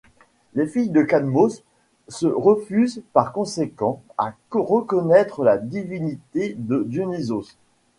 Les 0.55 0.65
filles 0.65 0.89
de 0.89 1.03
Cadmos 1.03 1.61
se 2.07 2.25
refusent 2.25 3.03
par 3.13 3.31
conséquent 3.33 4.01
à 4.17 4.33
reconnaître 4.49 5.43
la 5.43 5.59
divinité 5.59 6.55
de 6.57 6.83
Dionysos. 6.87 7.55